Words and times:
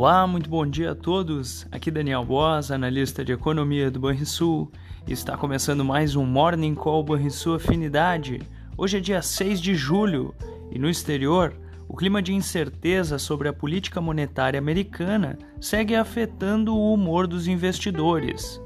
Olá, 0.00 0.26
muito 0.26 0.48
bom 0.48 0.64
dia 0.64 0.92
a 0.92 0.94
todos. 0.94 1.66
Aqui 1.70 1.90
Daniel 1.90 2.24
Boas, 2.24 2.70
analista 2.70 3.22
de 3.22 3.32
economia 3.32 3.90
do 3.90 4.00
Banrisul, 4.00 4.72
está 5.06 5.36
começando 5.36 5.84
mais 5.84 6.16
um 6.16 6.24
Morning 6.24 6.74
Call 6.74 7.04
Banrisul 7.04 7.56
Afinidade. 7.56 8.40
Hoje 8.78 8.96
é 8.96 9.00
dia 9.00 9.20
6 9.20 9.60
de 9.60 9.74
julho 9.74 10.34
e 10.70 10.78
no 10.78 10.88
exterior, 10.88 11.54
o 11.86 11.94
clima 11.94 12.22
de 12.22 12.32
incerteza 12.32 13.18
sobre 13.18 13.46
a 13.46 13.52
política 13.52 14.00
monetária 14.00 14.56
americana 14.56 15.38
segue 15.60 15.94
afetando 15.94 16.74
o 16.74 16.94
humor 16.94 17.26
dos 17.26 17.46
investidores. 17.46 18.58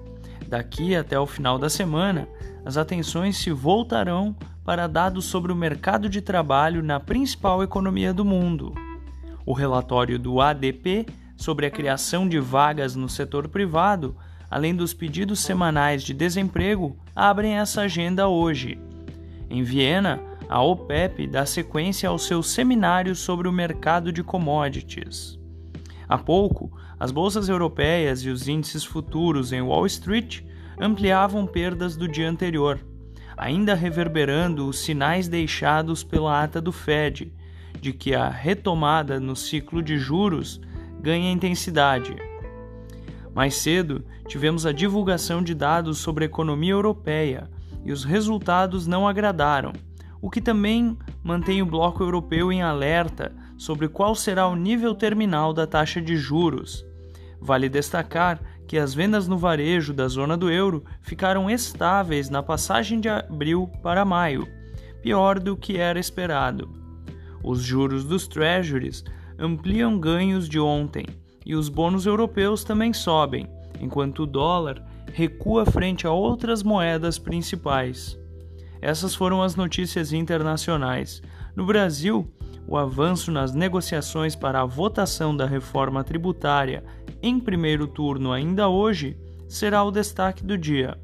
Daqui 0.47 0.95
até 0.95 1.19
o 1.19 1.27
final 1.27 1.59
da 1.59 1.69
semana, 1.69 2.29
as 2.65 2.77
atenções 2.77 3.39
se 3.39 3.51
voltarão 3.51 4.37
para 4.65 4.87
dados 4.87 5.25
sobre 5.25 5.51
o 5.51 5.57
mercado 5.57 6.09
de 6.09 6.21
trabalho 6.21 6.81
na 6.81 7.01
principal 7.01 7.61
economia 7.61 8.15
do 8.15 8.25
mundo. 8.25 8.73
O 9.45 9.53
relatório 9.53 10.17
do 10.17 10.41
ADP 10.41 11.05
sobre 11.37 11.67
a 11.67 11.71
criação 11.71 12.29
de 12.29 12.39
vagas 12.39 12.95
no 12.95 13.09
setor 13.09 13.49
privado, 13.49 14.17
além 14.51 14.75
dos 14.75 14.95
pedidos 14.95 15.41
semanais 15.41 16.03
de 16.03 16.15
desemprego, 16.15 16.97
abrem 17.15 17.59
essa 17.59 17.83
agenda 17.83 18.29
hoje. 18.29 18.79
Em 19.51 19.63
Viena, 19.63 20.21
a 20.49 20.63
OPEP 20.63 21.27
dá 21.27 21.45
sequência 21.47 22.09
ao 22.09 22.19
seu 22.19 22.43
seminário 22.43 23.15
sobre 23.15 23.49
o 23.49 23.53
mercado 23.53 24.13
de 24.13 24.23
commodities. 24.23 25.39
Há 26.09 26.19
pouco, 26.19 26.71
as 26.99 27.11
bolsas 27.11 27.49
europeias 27.49 28.21
e 28.21 28.29
os 28.29 28.47
índices 28.47 28.85
futuros 28.85 29.53
em 29.53 29.63
Wall 29.63 29.87
Street 29.87 30.43
ampliavam 30.79 31.47
perdas 31.47 31.97
do 31.97 32.07
dia 32.07 32.29
anterior, 32.29 32.79
ainda 33.37 33.75
reverberando 33.75 34.69
os 34.69 34.81
sinais 34.81 35.29
deixados 35.29 36.05
pela 36.05 36.43
ata 36.43 36.61
do 36.61 36.73
Fed 36.73 37.33
de 37.81 37.93
que 37.93 38.15
a 38.15 38.29
retomada 38.29 39.19
no 39.21 39.35
ciclo 39.35 39.83
de 39.83 39.99
juros 39.99 40.61
ganha 41.05 41.31
intensidade. 41.31 42.17
Mais 43.35 43.57
cedo, 43.57 44.03
tivemos 44.27 44.65
a 44.65 44.73
divulgação 44.73 45.43
de 45.43 45.55
dados 45.55 45.99
sobre 45.99 46.25
a 46.25 46.27
economia 46.27 46.73
europeia 46.73 47.51
e 47.85 47.93
os 47.93 48.05
resultados 48.05 48.87
não 48.87 49.07
agradaram, 49.07 49.75
o 50.23 50.31
que 50.31 50.41
também 50.41 50.97
mantém 51.23 51.61
o 51.61 51.67
bloco 51.67 52.03
europeu 52.03 52.51
em 52.51 52.63
alerta 52.63 53.33
sobre 53.59 53.87
qual 53.87 54.15
será 54.15 54.49
o 54.49 54.57
nível 54.57 54.95
terminal 54.95 55.53
da 55.53 55.67
taxa 55.67 56.01
de 56.01 56.17
juros. 56.17 56.87
Vale 57.39 57.69
destacar 57.69 58.41
que 58.67 58.79
as 58.79 58.95
vendas 58.95 59.29
no 59.29 59.37
varejo 59.37 59.93
da 59.93 60.09
zona 60.09 60.39
do 60.39 60.51
euro 60.51 60.83
ficaram 61.03 61.51
estáveis 61.51 62.31
na 62.31 62.43
passagem 62.43 62.99
de 62.99 63.11
abril 63.11 63.71
para 63.83 64.07
maio, 64.07 64.49
pior 65.03 65.39
do 65.39 65.55
que 65.55 65.77
era 65.77 66.01
esperado. 66.01 66.71
Os 67.43 67.61
juros 67.61 68.07
dos 68.07 68.27
treasuries 68.27 69.05
ampliam 69.39 69.99
ganhos 69.99 70.49
de 70.49 70.59
ontem 70.59 71.07
e 71.45 71.55
os 71.55 71.69
bônus 71.69 72.07
europeus 72.07 72.65
também 72.65 72.93
sobem, 72.93 73.47
enquanto 73.81 74.23
o 74.23 74.27
dólar 74.27 74.83
recua 75.13 75.67
frente 75.67 76.07
a 76.07 76.11
outras 76.11 76.63
moedas 76.63 77.19
principais. 77.19 78.19
Essas 78.81 79.15
foram 79.15 79.43
as 79.43 79.57
notícias 79.57 80.13
internacionais. 80.13 81.23
No 81.55 81.65
Brasil, 81.65 82.31
o 82.67 82.77
avanço 82.77 83.31
nas 83.31 83.55
negociações 83.55 84.35
para 84.35 84.61
a 84.61 84.65
votação 84.65 85.37
da 85.37 85.47
reforma 85.47 86.03
tributária 86.03 86.85
em 87.23 87.39
primeiro 87.39 87.87
turno 87.87 88.33
ainda 88.33 88.69
hoje 88.69 89.17
será 89.49 89.83
o 89.83 89.91
destaque 89.91 90.45
do 90.45 90.57
dia. 90.57 90.99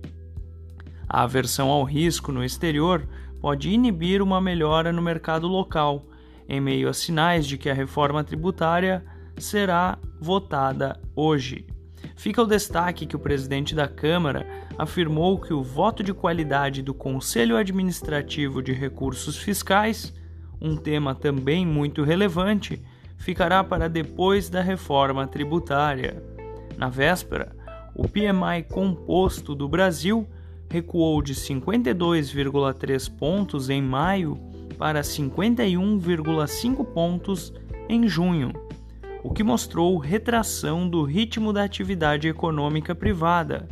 A 1.09 1.23
aversão 1.23 1.69
ao 1.69 1.85
risco 1.85 2.33
no 2.33 2.45
exterior 2.45 3.07
pode 3.41 3.71
inibir 3.71 4.23
uma 4.23 4.41
melhora 4.41 4.93
no 4.93 5.03
mercado 5.03 5.47
local 5.47 6.05
em 6.51 6.61
meio 6.61 6.89
a 6.89 6.93
sinais 6.93 7.47
de 7.47 7.57
que 7.57 7.71
a 7.71 7.75
reforma 7.75 8.25
tributária 8.25 9.05
será 9.39 9.97
votada 10.21 11.01
hoje. 11.15 11.65
Fica 12.17 12.43
o 12.43 12.47
destaque 12.47 13.07
que 13.07 13.15
o 13.15 13.21
presidente 13.21 13.73
da 13.73 13.87
Câmara 13.87 14.45
afirmou 14.77 15.39
que 15.39 15.55
o 15.55 15.63
voto 15.63 16.03
de 16.03 16.13
qualidade 16.13 16.83
do 16.83 16.93
Conselho 16.93 17.57
Administrativo 17.57 18.61
de 18.61 18.73
Recursos 18.73 19.37
Fiscais, 19.37 20.13
um 20.61 20.77
tema 20.77 21.15
também 21.15 21.65
muito 21.65 22.03
relevante, 22.03 22.83
ficará 23.17 23.63
para 23.63 23.89
depois 23.89 24.51
da 24.51 24.61
reforma 24.61 25.29
tributária. 25.29 26.21
Na 26.77 26.89
véspera, 26.89 27.55
o 27.95 28.09
PMI 28.09 28.65
composto 28.69 29.55
do 29.55 29.69
Brasil 29.69 30.27
recuou 30.69 31.23
de 31.23 31.35
52,3 31.35 33.17
pontos 33.17 33.71
em 33.71 33.81
maio 33.81 34.51
para 34.81 35.03
51,5 35.03 36.85
pontos 36.87 37.53
em 37.87 38.09
junho, 38.09 38.51
o 39.23 39.31
que 39.31 39.45
mostrou 39.45 39.99
retração 39.99 40.89
do 40.89 41.03
ritmo 41.03 41.53
da 41.53 41.63
atividade 41.63 42.27
econômica 42.27 42.95
privada. 42.95 43.69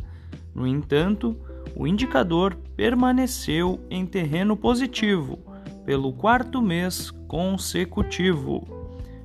No 0.53 0.67
entanto, 0.67 1.35
o 1.75 1.87
indicador 1.87 2.55
permaneceu 2.75 3.79
em 3.89 4.05
terreno 4.05 4.55
positivo 4.55 5.39
pelo 5.83 6.13
quarto 6.13 6.61
mês 6.61 7.09
consecutivo. 7.27 8.67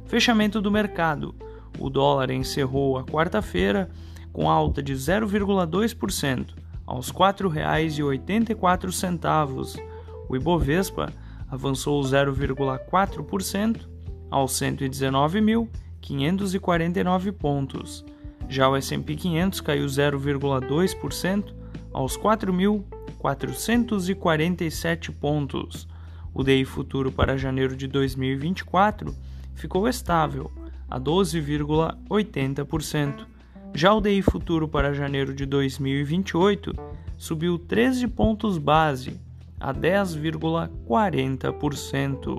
Fechamento 0.07 0.63
do 0.63 0.71
mercado. 0.71 1.35
O 1.79 1.91
dólar 1.91 2.31
encerrou 2.31 2.97
a 2.97 3.05
quarta-feira 3.05 3.91
com 4.33 4.51
alta 4.51 4.83
de 4.83 4.95
0,2% 4.95 6.47
aos 6.87 7.11
R$ 7.11 7.17
4,84. 7.17 9.83
O 10.27 10.35
Ibovespa 10.35 11.13
avançou 11.51 12.01
0,4% 12.03 13.89
aos 14.31 14.53
119.549 14.53 17.33
pontos. 17.33 18.05
Já 18.49 18.69
o 18.69 18.77
S&P 18.77 19.17
500 19.17 19.61
caiu 19.61 19.87
0,2% 19.87 21.55
aos 21.93 22.17
4.447 22.19 25.13
pontos. 25.13 25.89
O 26.35 26.43
DI 26.43 26.65
futuro 26.65 27.13
para 27.13 27.39
janeiro 27.39 27.77
de 27.77 27.87
2024 27.87 29.15
ficou 29.55 29.89
estável 29.89 30.51
a 30.91 31.01
12,80%. 31.01 33.27
Já 33.73 33.95
o 33.95 34.01
DI 34.01 34.21
futuro 34.23 34.67
para 34.69 34.93
janeiro 34.93 35.33
de 35.33 35.47
2028 35.47 36.75
subiu 37.17 37.57
13 37.59 38.09
pontos 38.09 38.59
base 38.59 39.21
a 39.65 39.73
10,40%. 39.73 42.39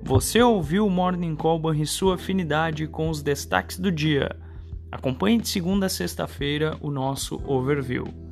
Você 0.00 0.40
ouviu 0.40 0.86
o 0.86 0.90
Morning 0.90 1.34
Call 1.34 1.74
e 1.74 1.84
sua 1.84 2.14
afinidade 2.14 2.86
com 2.86 3.10
os 3.10 3.20
destaques 3.20 3.80
do 3.80 3.90
dia. 3.90 4.36
Acompanhe 4.90 5.40
de 5.40 5.48
segunda 5.48 5.86
a 5.86 5.88
sexta-feira 5.88 6.76
o 6.80 6.88
nosso 6.88 7.42
overview. 7.44 8.31